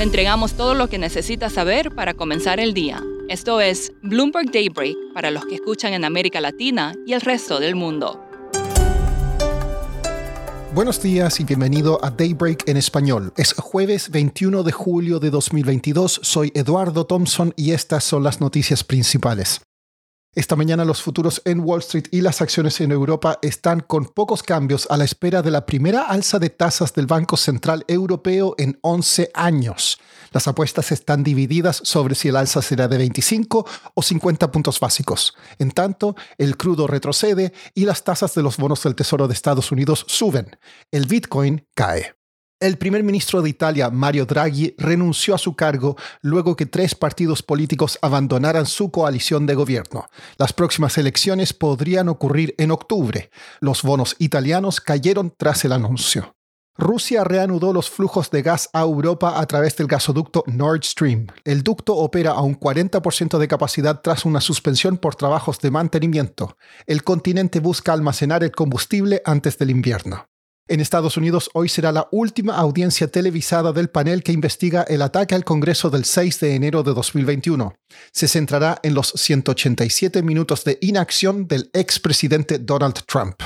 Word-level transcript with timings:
Le 0.00 0.04
entregamos 0.04 0.54
todo 0.54 0.72
lo 0.72 0.88
que 0.88 0.96
necesita 0.96 1.50
saber 1.50 1.94
para 1.94 2.14
comenzar 2.14 2.58
el 2.58 2.72
día. 2.72 3.04
Esto 3.28 3.60
es 3.60 3.92
Bloomberg 4.02 4.50
Daybreak 4.50 4.96
para 5.12 5.30
los 5.30 5.44
que 5.44 5.56
escuchan 5.56 5.92
en 5.92 6.06
América 6.06 6.40
Latina 6.40 6.94
y 7.06 7.12
el 7.12 7.20
resto 7.20 7.60
del 7.60 7.74
mundo. 7.74 8.18
Buenos 10.74 11.02
días 11.02 11.38
y 11.40 11.44
bienvenido 11.44 12.02
a 12.02 12.08
Daybreak 12.08 12.66
en 12.66 12.78
español. 12.78 13.34
Es 13.36 13.52
jueves 13.52 14.10
21 14.10 14.62
de 14.62 14.72
julio 14.72 15.20
de 15.20 15.28
2022. 15.28 16.20
Soy 16.22 16.50
Eduardo 16.54 17.04
Thompson 17.04 17.52
y 17.54 17.72
estas 17.72 18.02
son 18.02 18.22
las 18.22 18.40
noticias 18.40 18.82
principales. 18.82 19.60
Esta 20.32 20.54
mañana 20.54 20.84
los 20.84 21.02
futuros 21.02 21.42
en 21.44 21.58
Wall 21.58 21.80
Street 21.80 22.04
y 22.12 22.20
las 22.20 22.40
acciones 22.40 22.80
en 22.80 22.92
Europa 22.92 23.40
están 23.42 23.80
con 23.80 24.04
pocos 24.04 24.44
cambios 24.44 24.86
a 24.88 24.96
la 24.96 25.04
espera 25.04 25.42
de 25.42 25.50
la 25.50 25.66
primera 25.66 26.02
alza 26.02 26.38
de 26.38 26.50
tasas 26.50 26.94
del 26.94 27.08
Banco 27.08 27.36
Central 27.36 27.84
Europeo 27.88 28.54
en 28.56 28.78
11 28.82 29.32
años. 29.34 29.98
Las 30.30 30.46
apuestas 30.46 30.92
están 30.92 31.24
divididas 31.24 31.80
sobre 31.82 32.14
si 32.14 32.28
el 32.28 32.36
alza 32.36 32.62
será 32.62 32.86
de 32.86 32.98
25 32.98 33.66
o 33.94 34.02
50 34.02 34.52
puntos 34.52 34.78
básicos. 34.78 35.34
En 35.58 35.72
tanto, 35.72 36.14
el 36.38 36.56
crudo 36.56 36.86
retrocede 36.86 37.52
y 37.74 37.84
las 37.84 38.04
tasas 38.04 38.32
de 38.32 38.44
los 38.44 38.56
bonos 38.56 38.84
del 38.84 38.94
Tesoro 38.94 39.26
de 39.26 39.34
Estados 39.34 39.72
Unidos 39.72 40.04
suben. 40.06 40.56
El 40.92 41.06
Bitcoin 41.06 41.66
cae. 41.74 42.19
El 42.60 42.76
primer 42.76 43.02
ministro 43.02 43.40
de 43.40 43.48
Italia, 43.48 43.88
Mario 43.88 44.26
Draghi, 44.26 44.74
renunció 44.76 45.34
a 45.34 45.38
su 45.38 45.56
cargo 45.56 45.96
luego 46.20 46.56
que 46.56 46.66
tres 46.66 46.94
partidos 46.94 47.42
políticos 47.42 47.98
abandonaran 48.02 48.66
su 48.66 48.90
coalición 48.90 49.46
de 49.46 49.54
gobierno. 49.54 50.10
Las 50.36 50.52
próximas 50.52 50.98
elecciones 50.98 51.54
podrían 51.54 52.10
ocurrir 52.10 52.54
en 52.58 52.70
octubre. 52.70 53.30
Los 53.60 53.82
bonos 53.82 54.14
italianos 54.18 54.82
cayeron 54.82 55.32
tras 55.34 55.64
el 55.64 55.72
anuncio. 55.72 56.36
Rusia 56.76 57.24
reanudó 57.24 57.72
los 57.72 57.88
flujos 57.88 58.30
de 58.30 58.42
gas 58.42 58.68
a 58.74 58.82
Europa 58.82 59.40
a 59.40 59.46
través 59.46 59.76
del 59.78 59.86
gasoducto 59.86 60.44
Nord 60.46 60.84
Stream. 60.84 61.28
El 61.44 61.62
ducto 61.62 61.96
opera 61.96 62.32
a 62.32 62.42
un 62.42 62.60
40% 62.60 63.38
de 63.38 63.48
capacidad 63.48 64.02
tras 64.02 64.26
una 64.26 64.42
suspensión 64.42 64.98
por 64.98 65.14
trabajos 65.14 65.60
de 65.60 65.70
mantenimiento. 65.70 66.58
El 66.86 67.04
continente 67.04 67.58
busca 67.58 67.94
almacenar 67.94 68.44
el 68.44 68.52
combustible 68.52 69.22
antes 69.24 69.56
del 69.56 69.70
invierno. 69.70 70.29
En 70.70 70.78
Estados 70.78 71.16
Unidos 71.16 71.50
hoy 71.52 71.68
será 71.68 71.90
la 71.90 72.06
última 72.12 72.54
audiencia 72.54 73.08
televisada 73.08 73.72
del 73.72 73.90
panel 73.90 74.22
que 74.22 74.30
investiga 74.30 74.84
el 74.84 75.02
ataque 75.02 75.34
al 75.34 75.44
Congreso 75.44 75.90
del 75.90 76.04
6 76.04 76.38
de 76.38 76.54
enero 76.54 76.84
de 76.84 76.94
2021. 76.94 77.74
Se 78.12 78.28
centrará 78.28 78.78
en 78.84 78.94
los 78.94 79.08
187 79.08 80.22
minutos 80.22 80.62
de 80.62 80.78
inacción 80.80 81.48
del 81.48 81.70
expresidente 81.72 82.60
Donald 82.60 83.00
Trump. 83.04 83.42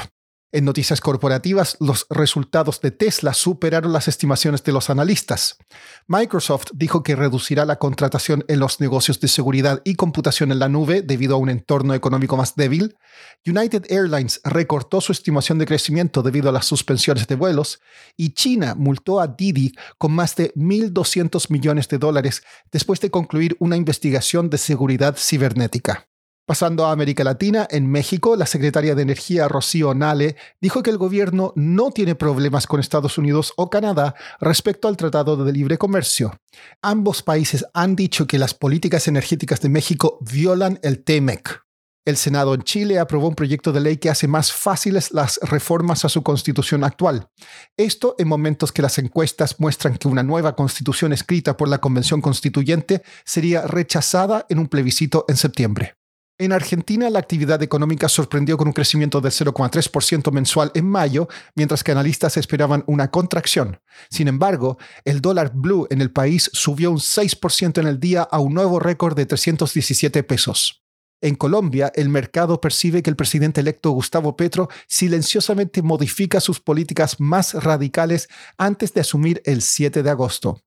En 0.54 0.64
noticias 0.64 1.00
corporativas, 1.00 1.76
los 1.80 2.06
resultados 2.10 2.80
de 2.80 2.92
Tesla 2.92 3.34
superaron 3.34 3.92
las 3.92 4.06
estimaciones 4.06 4.62
de 4.62 4.70
los 4.70 4.88
analistas. 4.88 5.58
Microsoft 6.06 6.66
dijo 6.72 7.02
que 7.02 7.16
reducirá 7.16 7.64
la 7.64 7.80
contratación 7.80 8.44
en 8.46 8.60
los 8.60 8.78
negocios 8.78 9.18
de 9.18 9.26
seguridad 9.26 9.82
y 9.84 9.96
computación 9.96 10.52
en 10.52 10.60
la 10.60 10.68
nube 10.68 11.02
debido 11.02 11.34
a 11.34 11.38
un 11.38 11.50
entorno 11.50 11.92
económico 11.92 12.36
más 12.36 12.54
débil. 12.54 12.96
United 13.44 13.86
Airlines 13.90 14.40
recortó 14.44 15.00
su 15.00 15.10
estimación 15.10 15.58
de 15.58 15.66
crecimiento 15.66 16.22
debido 16.22 16.50
a 16.50 16.52
las 16.52 16.66
suspensiones 16.66 17.26
de 17.26 17.34
vuelos. 17.34 17.80
Y 18.16 18.34
China 18.34 18.76
multó 18.76 19.18
a 19.18 19.26
Didi 19.26 19.72
con 19.98 20.12
más 20.12 20.36
de 20.36 20.54
1.200 20.54 21.50
millones 21.50 21.88
de 21.88 21.98
dólares 21.98 22.44
después 22.70 23.00
de 23.00 23.10
concluir 23.10 23.56
una 23.58 23.76
investigación 23.76 24.50
de 24.50 24.58
seguridad 24.58 25.16
cibernética. 25.18 26.06
Pasando 26.46 26.84
a 26.84 26.92
América 26.92 27.24
Latina, 27.24 27.66
en 27.70 27.90
México, 27.90 28.36
la 28.36 28.44
secretaria 28.44 28.94
de 28.94 29.00
Energía 29.00 29.48
Rocío 29.48 29.94
Nale 29.94 30.36
dijo 30.60 30.82
que 30.82 30.90
el 30.90 30.98
gobierno 30.98 31.54
no 31.56 31.90
tiene 31.90 32.16
problemas 32.16 32.66
con 32.66 32.80
Estados 32.80 33.16
Unidos 33.16 33.54
o 33.56 33.70
Canadá 33.70 34.14
respecto 34.40 34.86
al 34.86 34.98
Tratado 34.98 35.42
de 35.42 35.52
Libre 35.52 35.78
Comercio. 35.78 36.38
Ambos 36.82 37.22
países 37.22 37.64
han 37.72 37.96
dicho 37.96 38.26
que 38.26 38.38
las 38.38 38.52
políticas 38.52 39.08
energéticas 39.08 39.62
de 39.62 39.70
México 39.70 40.18
violan 40.20 40.78
el 40.82 41.02
TEMEC. 41.02 41.64
El 42.04 42.18
Senado 42.18 42.52
en 42.52 42.62
Chile 42.62 42.98
aprobó 42.98 43.28
un 43.28 43.34
proyecto 43.34 43.72
de 43.72 43.80
ley 43.80 43.96
que 43.96 44.10
hace 44.10 44.28
más 44.28 44.52
fáciles 44.52 45.14
las 45.14 45.40
reformas 45.40 46.04
a 46.04 46.10
su 46.10 46.22
constitución 46.22 46.84
actual. 46.84 47.30
Esto 47.78 48.16
en 48.18 48.28
momentos 48.28 48.70
que 48.70 48.82
las 48.82 48.98
encuestas 48.98 49.58
muestran 49.60 49.96
que 49.96 50.08
una 50.08 50.22
nueva 50.22 50.54
constitución 50.54 51.14
escrita 51.14 51.56
por 51.56 51.68
la 51.68 51.78
Convención 51.78 52.20
Constituyente 52.20 53.02
sería 53.24 53.62
rechazada 53.62 54.44
en 54.50 54.58
un 54.58 54.68
plebiscito 54.68 55.24
en 55.28 55.38
septiembre. 55.38 55.94
En 56.36 56.52
Argentina, 56.52 57.08
la 57.10 57.20
actividad 57.20 57.62
económica 57.62 58.08
sorprendió 58.08 58.56
con 58.56 58.66
un 58.66 58.72
crecimiento 58.72 59.20
del 59.20 59.30
0,3% 59.30 60.32
mensual 60.32 60.72
en 60.74 60.84
mayo, 60.84 61.28
mientras 61.54 61.84
que 61.84 61.92
analistas 61.92 62.36
esperaban 62.36 62.82
una 62.88 63.12
contracción. 63.12 63.78
Sin 64.10 64.26
embargo, 64.26 64.76
el 65.04 65.20
dólar 65.20 65.52
blue 65.54 65.86
en 65.90 66.00
el 66.00 66.10
país 66.10 66.50
subió 66.52 66.90
un 66.90 66.98
6% 66.98 67.78
en 67.78 67.86
el 67.86 68.00
día 68.00 68.22
a 68.22 68.40
un 68.40 68.52
nuevo 68.52 68.80
récord 68.80 69.16
de 69.16 69.26
317 69.26 70.24
pesos. 70.24 70.83
En 71.24 71.36
Colombia, 71.36 71.90
el 71.94 72.10
mercado 72.10 72.60
percibe 72.60 73.02
que 73.02 73.08
el 73.08 73.16
presidente 73.16 73.62
electo 73.62 73.90
Gustavo 73.92 74.36
Petro 74.36 74.68
silenciosamente 74.86 75.80
modifica 75.80 76.38
sus 76.38 76.60
políticas 76.60 77.18
más 77.18 77.54
radicales 77.54 78.28
antes 78.58 78.92
de 78.92 79.00
asumir 79.00 79.40
el 79.46 79.62
7 79.62 80.02
de 80.02 80.10
agosto. 80.10 80.60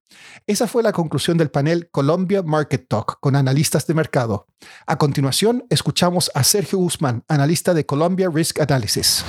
Esa 0.47 0.65
fue 0.65 0.81
la 0.81 0.93
conclusión 0.93 1.37
del 1.37 1.51
panel 1.51 1.91
Colombia 1.91 2.41
Market 2.41 2.87
Talk 2.87 3.19
con 3.19 3.35
analistas 3.35 3.85
de 3.85 3.93
mercado. 3.93 4.47
A 4.87 4.97
continuación, 4.97 5.63
escuchamos 5.69 6.31
a 6.33 6.43
Sergio 6.43 6.79
Guzmán, 6.79 7.23
analista 7.27 7.75
de 7.75 7.85
Colombia 7.85 8.27
Risk 8.33 8.59
Analysis 8.59 9.23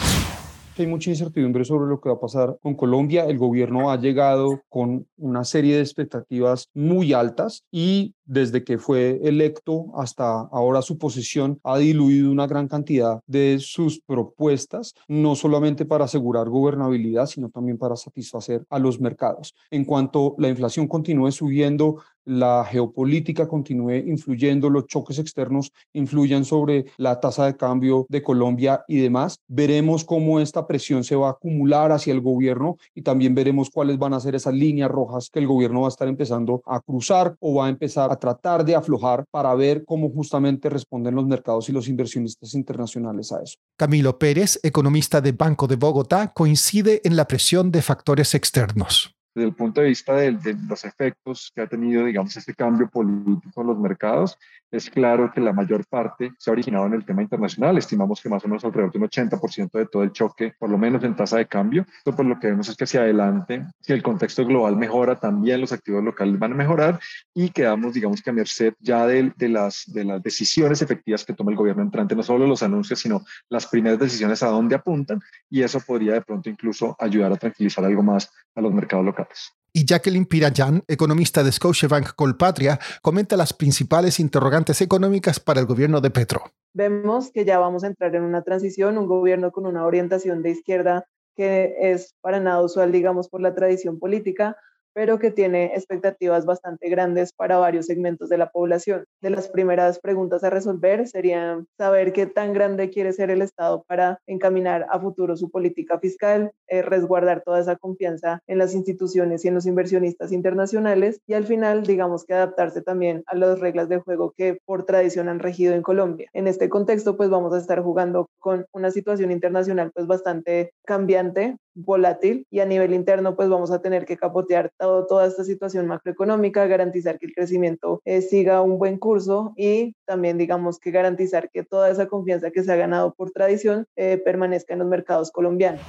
hay 0.83 0.89
mucha 0.89 1.11
incertidumbre 1.11 1.65
sobre 1.65 1.89
lo 1.89 2.01
que 2.01 2.09
va 2.09 2.17
a 2.17 2.21
pasar 2.21 2.59
con 2.63 2.75
Colombia. 2.75 3.25
El 3.25 3.39
gobierno 3.39 3.91
ha 3.91 4.01
llegado 4.01 4.63
con 4.69 5.07
una 5.17 5.45
serie 5.45 5.77
de 5.77 5.83
expectativas 5.83 6.69
muy 6.75 7.13
altas 7.13 7.65
y 7.71 8.15
desde 8.25 8.63
que 8.63 8.79
fue 8.79 9.21
electo 9.25 9.87
hasta 9.95 10.41
ahora 10.41 10.83
su 10.83 10.99
posición 10.99 11.59
ha 11.65 11.79
diluido 11.79 12.31
una 12.31 12.47
gran 12.47 12.69
cantidad 12.69 13.21
de 13.27 13.59
sus 13.59 14.01
propuestas, 14.01 14.95
no 15.09 15.35
solamente 15.35 15.87
para 15.87 16.05
asegurar 16.05 16.49
gobernabilidad, 16.49 17.27
sino 17.27 17.49
también 17.49 17.79
para 17.79 17.97
satisfacer 17.97 18.65
a 18.69 18.79
los 18.79 19.01
mercados. 19.01 19.55
En 19.71 19.85
cuanto 19.85 20.35
la 20.39 20.49
inflación 20.49 20.87
continúe 20.87 21.33
subiendo, 21.33 22.03
la 22.29 22.65
geopolítica 22.65 23.49
continúe 23.49 23.97
influyendo, 24.07 24.69
los 24.69 24.87
choques 24.87 25.19
externos 25.19 25.73
influyan 25.95 26.45
sobre 26.45 26.85
la 26.99 27.21
tasa 27.21 27.47
de 27.47 27.57
cambio 27.57 28.07
de 28.09 28.23
Colombia 28.23 28.85
y 28.87 28.99
demás, 28.99 29.41
veremos 29.49 30.05
cómo 30.05 30.39
esta 30.39 30.67
presión 30.67 31.05
se 31.05 31.17
va 31.17 31.29
a 31.29 31.33
acumular 31.33 31.91
hacia 31.91 32.13
el 32.13 32.21
gobierno 32.21 32.77
y 32.95 33.03
también 33.03 33.35
veremos 33.35 33.71
cuáles 33.71 33.99
van 33.99 34.13
a 34.13 34.21
ser 34.21 34.35
esas 34.35 34.55
líneas 34.55 34.91
rojas 34.91 35.31
que 35.31 35.39
el 35.39 35.47
gobierno 35.47 35.81
va 35.81 35.89
a 35.89 35.91
estar 35.91 36.07
empezando 36.07 36.63
a 36.67 36.81
cruzar 36.81 37.35
o 37.41 37.55
va 37.55 37.67
a 37.67 37.71
empezar 37.71 38.13
a 38.13 38.17
tratar 38.17 38.65
de 38.65 38.75
aflojar 38.75 39.25
para 39.31 39.55
ver 39.55 39.85
cómo 39.87 40.11
justamente 40.11 40.69
responden 40.69 41.15
los 41.15 41.27
mercados 41.27 41.69
y 41.69 41.73
los 41.73 41.89
inversionistas 41.89 42.55
internacionales 42.55 43.33
a 43.33 43.43
eso. 43.43 43.57
Camilo 43.77 44.19
Pérez, 44.19 44.61
economista 44.63 45.23
de 45.23 45.33
Banco 45.33 45.67
de 45.67 45.77
Bogotá, 45.77 46.33
coincide 46.35 47.01
en 47.05 47.17
la 47.17 47.27
presión 47.27 47.71
de 47.71 47.81
factores 47.81 48.35
externos 48.35 49.18
desde 49.39 49.49
el 49.51 49.55
punto 49.55 49.81
de 49.81 49.87
vista 49.87 50.15
de, 50.17 50.57
los 50.69 50.85
efectos 50.85 51.53
que 51.55 51.63
ha 51.63 51.67
tenido, 51.69 52.05
digamos, 52.05 52.37
este 52.37 52.55
cambio 52.55 52.89
político 52.89 53.61
en 53.61 53.67
los 53.69 53.79
mercados, 53.79 54.37
es 54.71 54.91
claro 54.91 55.31
que 55.33 55.41
la 55.41 55.53
mayor 55.53 55.87
parte 55.87 56.33
se 56.39 56.51
ha 56.51 56.53
originado 56.53 56.87
en 56.87 56.95
el 56.95 57.05
tema 57.05 57.23
internacional. 57.23 57.79
Estimamos 57.79 58.21
que 58.21 58.29
más 58.29 58.45
o 58.45 58.49
menos 58.49 58.65
alrededor 58.65 58.93
de 58.93 58.99
un 58.99 59.05
80% 59.05 59.71
de 59.71 59.87
todo 59.87 60.03
el 60.03 60.13
choque, 60.13 60.53
por 60.59 60.69
lo 60.69 60.77
menos 60.77 61.03
en 61.05 61.17
tasa 61.17 61.39
de 61.39 61.47
cambio. 61.47 61.87
Esto 61.99 62.15
por 62.15 62.27
lo 62.27 62.39
que 62.39 62.49
vemos 62.49 62.69
es 62.69 62.77
que 62.77 62.85
hacia 62.85 63.01
adelante, 63.01 63.65
si 63.81 63.93
el 63.93 64.03
contexto 64.03 64.45
global 64.45 64.77
mejora, 64.77 65.17
también 65.17 65.61
los 65.61 65.73
activos 65.73 66.03
locales 66.05 66.39
van 66.39 66.53
a 66.53 66.57
mejorar 66.57 67.01
y 67.33 67.51
quedamos, 67.51 67.95
digamos 67.95 68.21
que 68.21 68.31
a 68.31 68.33
merced 68.33 68.75
ya 68.81 69.07
de 69.07 69.49
las 69.49 69.85
decisiones 70.23 70.83
efectivas 70.83 71.25
que 71.25 71.33
toma 71.33 71.53
el 71.53 71.57
gobierno 71.57 71.83
entrante, 71.83 72.15
no 72.15 72.23
solo 72.23 72.47
los 72.47 72.63
anuncios, 72.63 72.99
sino 72.99 73.23
las 73.49 73.67
primeras 73.67 73.99
decisiones 73.99 74.43
a 74.43 74.49
dónde 74.49 74.75
apuntan 74.75 75.21
y 75.49 75.63
eso 75.63 75.81
podría 75.81 76.15
de 76.15 76.23
pronto 76.23 76.51
incluso 76.51 76.97
ayudar 76.99 77.33
a 77.33 77.37
tranquilizar 77.37 77.85
algo 77.85 78.03
más 78.03 78.31
a 78.55 78.61
los 78.61 78.73
mercados 78.73 79.05
locales. 79.05 79.28
Y 79.73 79.85
Jacqueline 79.85 80.27
Pirayan, 80.27 80.83
economista 80.89 81.45
de 81.45 81.53
Scotiabank 81.53 82.15
Colpatria, 82.15 82.79
comenta 83.03 83.37
las 83.37 83.53
principales 83.53 84.19
interrogantes 84.19 84.81
económicas 84.81 85.39
para 85.41 85.61
el 85.61 85.67
gobierno 85.67 86.01
de 86.01 86.11
Petro. 86.11 86.43
Vemos 86.73 87.31
que 87.31 87.45
ya 87.45 87.59
vamos 87.59 87.85
a 87.85 87.89
entrar 87.89 88.15
en 88.15 88.23
una 88.23 88.43
transición, 88.43 88.99
un 88.99 89.07
gobierno 89.07 89.53
con 89.53 89.67
una 89.67 89.85
orientación 89.85 90.43
de 90.43 90.51
izquierda 90.51 91.07
que 91.37 91.77
es 91.81 92.17
para 92.21 92.41
nada 92.41 92.61
usual, 92.63 92.91
digamos, 92.91 93.29
por 93.29 93.41
la 93.41 93.55
tradición 93.55 94.01
política, 94.01 94.57
pero 94.99 95.21
que 95.21 95.31
tiene 95.31 95.67
expectativas 95.77 96.45
bastante 96.45 96.89
grandes 96.89 97.33
para 97.33 97.57
varios 97.57 97.87
segmentos 97.87 98.29
de 98.29 98.37
la 98.37 98.51
población. 98.51 99.05
De 99.23 99.31
las 99.31 99.47
primeras 99.47 100.01
preguntas 100.01 100.43
a 100.43 100.51
resolver 100.51 101.07
sería 101.07 101.63
saber 101.77 102.13
qué 102.13 102.27
tan 102.27 102.53
grande 102.53 102.91
quiere 102.91 103.13
ser 103.13 103.31
el 103.31 103.41
Estado 103.41 103.85
para 103.87 104.19
encaminar 104.27 104.87
a 104.91 104.99
futuro 104.99 105.37
su 105.37 105.51
política 105.51 106.01
fiscal, 106.01 106.51
eh, 106.67 106.83
resguardar 106.83 107.45
toda 107.45 107.61
esa 107.61 107.77
confianza 107.77 108.43
en 108.49 108.59
las 108.59 108.75
instituciones 108.75 109.45
y 109.45 109.49
en 109.49 109.55
los 109.55 109.67
inversionistas 109.67 110.33
internacionales 110.33 111.21
y 111.29 111.35
al 111.35 111.45
final, 111.45 111.85
digamos 111.85 112.25
que 112.25 112.35
adaptarse 112.35 112.83
también 112.83 113.23
a 113.29 113.37
las 113.37 113.61
reglas 113.61 113.89
de 113.89 113.99
juego 113.99 114.35
que 114.37 114.59
por 114.65 114.83
tradición 114.85 115.29
han 115.29 115.39
regido 115.39 115.75
en 115.75 115.83
Colombia. 115.83 116.29
En 116.33 116.49
este 116.49 116.69
contexto, 116.69 117.17
pues 117.17 117.31
vamos 117.31 117.55
a 117.55 117.59
estar 117.59 117.85
jugando 117.85 118.31
con 118.41 118.67
una 118.73 118.91
situación 118.91 119.31
internacional 119.31 119.93
pues 119.95 120.09
bastante 120.09 120.73
cambiante 120.85 121.57
volátil 121.79 122.47
y 122.51 122.61
a 122.61 122.67
nivel 122.67 122.93
interno 122.93 123.37
pues 123.37 123.49
vamos 123.49 123.71
a 123.71 123.81
tener 123.81 124.05
que 124.05 124.17
capotear 124.17 124.73
toda 124.79 125.27
esta 125.27 125.45
situación 125.45 125.87
macroeconómica, 125.87 126.67
garantizar 126.67 127.19
que 127.19 127.27
el 127.27 127.35
crecimiento 127.35 128.01
eh, 128.05 128.23
siga 128.23 128.63
un 128.63 128.79
buen 128.79 128.99
curso 128.99 129.55
y 129.57 129.95
también 130.05 130.39
digamos 130.39 130.79
que 130.79 130.91
garantizar 130.91 131.51
que 131.51 131.63
toda 131.63 131.91
esa 131.91 132.09
confianza 132.09 132.51
que 132.51 132.63
se 132.63 132.73
ha 132.73 132.77
ganado 132.77 133.15
por 133.15 133.31
tradición 133.31 133.87
eh, 133.97 134.21
permanezca 134.25 134.75
en 134.75 134.81
los 134.81 134.89
mercados 134.89 135.31
colombianos. 135.31 135.81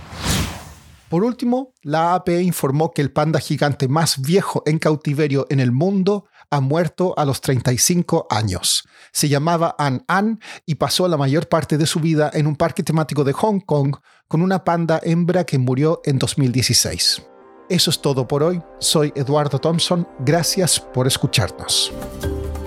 Por 1.09 1.23
último, 1.23 1.73
la 1.81 2.13
APE 2.13 2.43
informó 2.43 2.91
que 2.91 3.01
el 3.01 3.11
panda 3.11 3.39
gigante 3.39 3.87
más 3.87 4.21
viejo 4.21 4.61
en 4.67 4.77
cautiverio 4.77 5.47
en 5.49 5.59
el 5.59 5.71
mundo 5.71 6.25
ha 6.51 6.61
muerto 6.61 7.13
a 7.17 7.25
los 7.25 7.41
35 7.41 8.27
años. 8.29 8.87
Se 9.11 9.29
llamaba 9.29 9.75
An 9.77 10.03
An 10.07 10.39
y 10.65 10.75
pasó 10.75 11.07
la 11.07 11.17
mayor 11.17 11.47
parte 11.47 11.77
de 11.77 11.85
su 11.85 11.99
vida 11.99 12.29
en 12.33 12.47
un 12.47 12.55
parque 12.55 12.83
temático 12.83 13.23
de 13.23 13.33
Hong 13.33 13.59
Kong 13.59 13.95
con 14.27 14.41
una 14.41 14.63
panda 14.63 14.99
hembra 15.03 15.45
que 15.45 15.57
murió 15.57 16.01
en 16.05 16.19
2016. 16.19 17.23
Eso 17.69 17.91
es 17.91 18.01
todo 18.01 18.27
por 18.27 18.43
hoy. 18.43 18.61
Soy 18.79 19.13
Eduardo 19.15 19.59
Thompson. 19.59 20.07
Gracias 20.19 20.79
por 20.79 21.05
escucharnos. 21.05 21.93